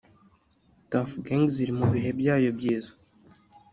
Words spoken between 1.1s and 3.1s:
Gangs iri mu bihe byayo byiza